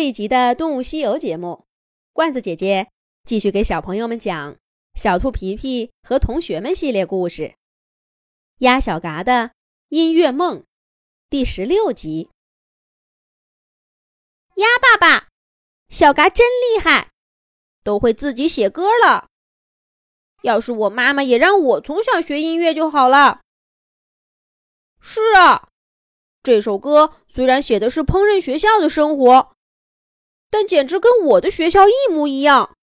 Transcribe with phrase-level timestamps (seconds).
[0.00, 1.66] 这一集的《动物西游》节目，
[2.14, 2.90] 罐子姐姐
[3.22, 4.54] 继续给小朋友们讲
[4.94, 7.42] 《小兔皮皮和同学们》系列故事，
[8.60, 9.50] 《鸭小嘎的
[9.90, 10.60] 音乐梦》
[11.28, 12.30] 第十六集。
[14.54, 15.28] 鸭爸爸，
[15.90, 17.10] 小嘎真厉害，
[17.84, 19.28] 都会自己写歌了。
[20.44, 23.42] 要是我妈妈也让我从小学音乐就好了。
[24.98, 25.68] 是啊，
[26.42, 29.54] 这首歌虽然写的是烹饪学校的生活。
[30.50, 32.76] 但简直跟我的学校一模一样。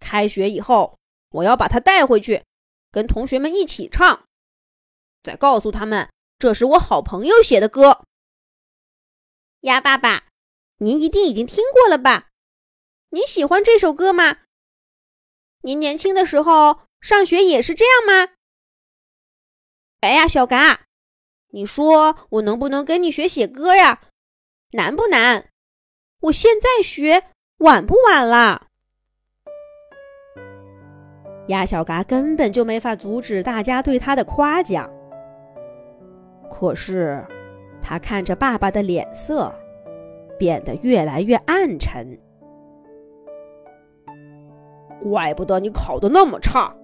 [0.00, 0.98] 开学以后，
[1.30, 2.44] 我要把它带回去，
[2.90, 4.26] 跟同学们一起唱，
[5.22, 8.04] 再告诉他们这是我好朋友写的歌。
[9.60, 10.28] 鸭爸爸，
[10.78, 12.30] 您一定已经听过了吧？
[13.10, 14.38] 您喜欢这首歌吗？
[15.62, 18.34] 您年轻的时候上学也是这样吗？
[20.00, 20.84] 哎呀，小嘎，
[21.48, 24.02] 你说我能不能跟你学写歌呀？
[24.72, 25.50] 难不难？
[26.24, 27.22] 我现在学
[27.58, 28.68] 晚不晚啦？
[31.48, 34.90] 鸭小嘎根本就没法阻止大家对他的夸奖。
[36.50, 37.22] 可是，
[37.82, 39.54] 他看着爸爸的脸色
[40.38, 42.18] 变得越来越暗沉。
[45.02, 46.74] 怪不得你考得那么差，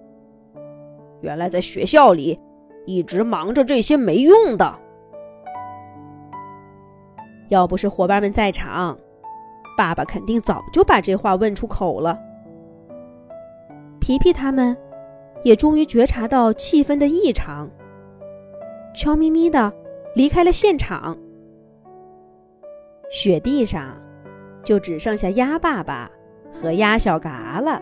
[1.21, 2.39] 原来在学校里
[2.85, 4.77] 一直忙着这些没用的。
[7.49, 8.95] 要不是伙伴们在场。
[9.81, 12.15] 爸爸肯定早就把这话问出口了。
[13.99, 14.77] 皮皮他们
[15.43, 17.67] 也终于觉察到气氛的异常，
[18.93, 19.73] 悄咪咪的
[20.13, 21.17] 离开了现场。
[23.09, 23.99] 雪地上
[24.63, 26.07] 就只剩下鸭爸爸
[26.51, 27.81] 和鸭小嘎了。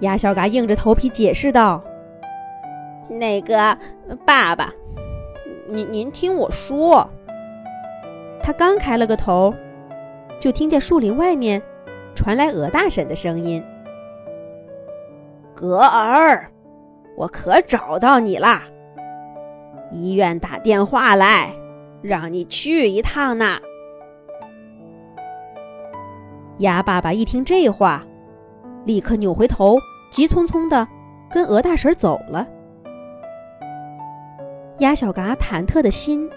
[0.00, 1.82] 鸭小嘎硬着头皮解释道
[3.08, 3.74] ：“那个
[4.26, 4.70] 爸爸，
[5.66, 7.08] 您您听我说。”
[8.46, 9.52] 他刚开了个头，
[10.38, 11.60] 就听见树林外面
[12.14, 13.60] 传来鹅大婶的声音
[15.52, 16.48] ：“格儿，
[17.16, 18.62] 我可找到你啦！
[19.90, 21.52] 医院打电话来，
[22.02, 23.58] 让你去一趟呢。”
[26.58, 28.06] 鸭爸爸一听这话，
[28.84, 29.76] 立刻扭回头，
[30.08, 30.86] 急匆匆的
[31.32, 32.46] 跟鹅大婶走了。
[34.78, 36.30] 鸭小嘎忐忑的心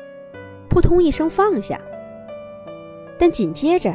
[0.68, 1.80] 扑通一声放下。
[3.20, 3.94] 但紧接着，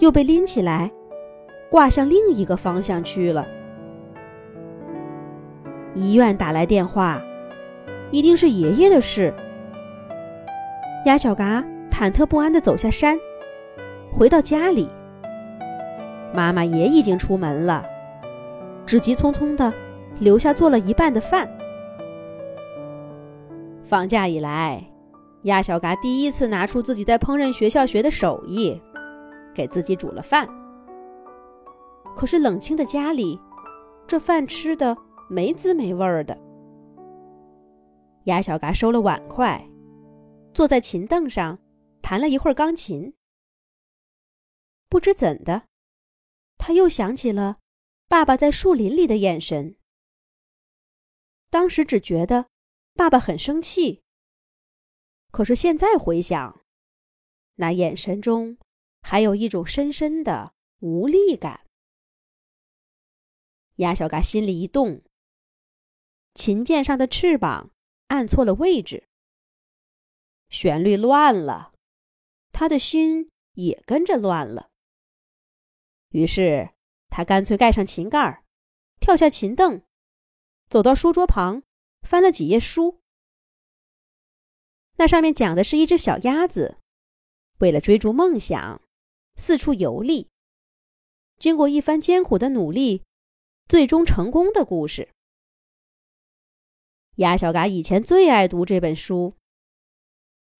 [0.00, 0.90] 又被拎起来，
[1.70, 3.46] 挂向另一个方向去了。
[5.94, 7.22] 医院打来电话，
[8.10, 9.32] 一定是爷爷的事。
[11.06, 13.16] 鸭小嘎忐忑不安地走下山，
[14.12, 14.88] 回到家里，
[16.34, 17.84] 妈妈也已经出门了，
[18.84, 19.72] 只急匆匆地
[20.18, 21.48] 留下做了一半的饭。
[23.84, 24.84] 放假以来。
[25.42, 28.80] 鸭小嘎第一次拿出自己在烹饪学校学的手艺，
[29.54, 30.48] 给自己煮了饭。
[32.16, 33.38] 可是冷清的家里，
[34.06, 34.96] 这饭吃的
[35.30, 36.36] 没滋没味儿的。
[38.24, 39.64] 鸭小嘎收了碗筷，
[40.52, 41.58] 坐在琴凳上，
[42.02, 43.14] 弹了一会儿钢琴。
[44.88, 45.62] 不知怎的，
[46.58, 47.58] 他又想起了
[48.08, 49.76] 爸爸在树林里的眼神。
[51.48, 52.46] 当时只觉得
[52.94, 54.02] 爸爸很生气。
[55.30, 56.64] 可是现在回想，
[57.56, 58.58] 那眼神中
[59.02, 61.66] 还有一种深深的无力感。
[63.76, 65.02] 鸭小嘎心里一动，
[66.34, 67.70] 琴键上的翅膀
[68.08, 69.08] 按错了位置，
[70.48, 71.72] 旋律乱了，
[72.50, 74.70] 他的心也跟着乱了。
[76.08, 76.70] 于是
[77.08, 78.42] 他干脆盖上琴盖，
[78.98, 79.82] 跳下琴凳，
[80.68, 81.62] 走到书桌旁，
[82.02, 83.00] 翻了几页书。
[84.98, 86.78] 那上面讲的是一只小鸭子，
[87.58, 88.82] 为了追逐梦想，
[89.36, 90.28] 四处游历，
[91.38, 93.04] 经过一番艰苦的努力，
[93.68, 95.10] 最终成功的故事。
[97.16, 99.36] 鸭小嘎以前最爱读这本书，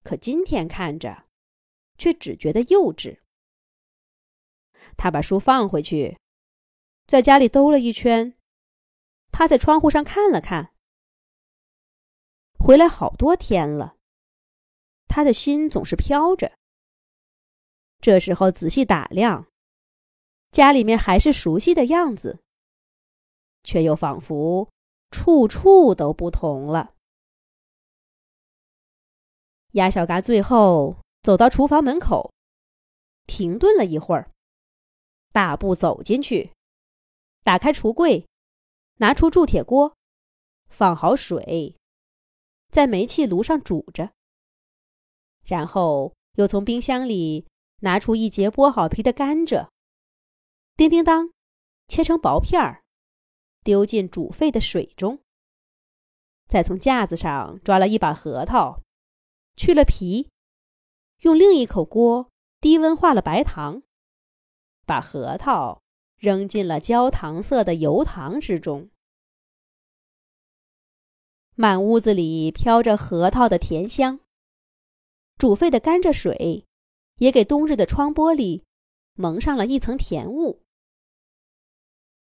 [0.05, 1.25] 可今天看着，
[1.97, 3.19] 却只觉得幼稚。
[4.97, 6.17] 他把书放回去，
[7.09, 8.37] 在家里兜了一圈，
[9.33, 10.73] 趴在窗户上看了看，
[12.57, 13.98] 回来好多天了。
[15.09, 16.53] 他的心总是飘着。
[18.01, 19.49] 这时候仔细打量，
[20.53, 22.39] 家里面还是熟悉的样子，
[23.65, 24.71] 却又仿佛
[25.11, 26.95] 处处都不同了。
[29.73, 32.33] 鸭小嘎最后走到厨房门口，
[33.27, 34.31] 停顿了一会儿，
[35.33, 36.53] 大步走进去，
[37.43, 38.27] 打开橱柜，
[38.97, 39.97] 拿出铸铁锅，
[40.69, 41.75] 放好水，
[42.71, 44.13] 在煤气炉上煮着。
[45.49, 47.47] 然后又从冰箱里
[47.81, 49.71] 拿出一节剥好皮的甘蔗，
[50.77, 51.31] 叮叮当，
[51.89, 52.85] 切成薄片儿，
[53.65, 55.21] 丢进煮沸的水中。
[56.47, 58.83] 再从架子上抓了一把核桃，
[59.57, 60.29] 去了皮，
[61.21, 62.31] 用另一口锅
[62.61, 63.83] 低温化了白糖，
[64.85, 65.81] 把核桃
[66.19, 68.91] 扔进了焦糖色的油糖之中。
[71.55, 74.21] 满屋子里飘着核桃的甜香。
[75.39, 76.67] 煮沸的甘蔗水，
[77.19, 78.65] 也给冬日的窗玻璃
[79.15, 80.65] 蒙上了一层甜雾。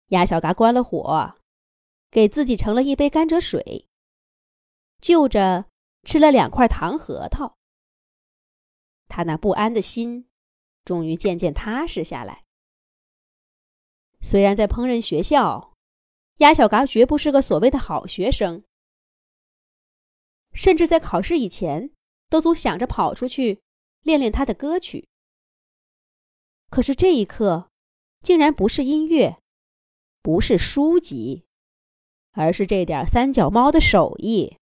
[0.09, 1.37] 鸭小嘎关了火，
[2.11, 3.89] 给自己盛了一杯甘蔗水，
[5.01, 5.67] 就着
[6.03, 7.57] 吃了两块糖核桃。
[9.07, 10.29] 他那不安的心，
[10.85, 12.43] 终于渐渐踏实下来。
[14.21, 15.73] 虽然在烹饪学校，
[16.39, 18.65] 鸭小嘎绝不是个所谓的好学生，
[20.53, 21.94] 甚至在考试以前。
[22.35, 23.61] 都总想着跑出去
[24.03, 25.07] 练练他的歌曲。
[26.69, 27.71] 可是这一刻，
[28.23, 29.39] 竟然不是音乐，
[30.21, 31.45] 不是书籍，
[32.33, 34.57] 而是这点三脚猫的手艺，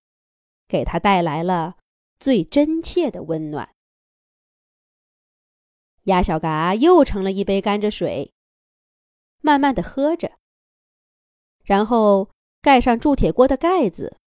[0.69, 1.79] 给他带来了
[2.21, 3.75] 最真切的温暖。
[6.03, 8.35] 鸭小嘎又盛了一杯甘蔗水，
[9.41, 10.33] 慢慢的喝着，
[11.65, 12.29] 然后
[12.61, 14.19] 盖上铸铁锅的盖子，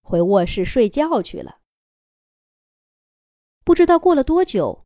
[0.00, 1.58] 回卧室睡觉去了。
[3.64, 4.84] 不知道过了多久，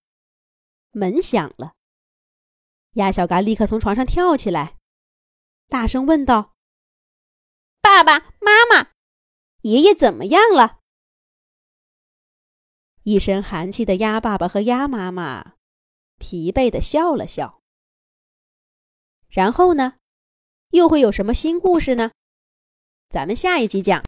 [0.90, 1.75] 门响了。
[2.93, 4.78] 鸭小嘎立刻从床上跳起来，
[5.69, 6.55] 大声问道
[7.81, 8.93] ：“爸爸妈妈，
[9.62, 10.81] 爷爷怎么样了？”
[13.05, 15.55] 一身寒气的鸭爸爸和鸭妈妈
[16.19, 17.62] 疲惫的笑了笑。
[19.28, 19.99] 然后呢，
[20.70, 22.12] 又会有什么新故事呢？
[23.08, 24.02] 咱们下一集讲。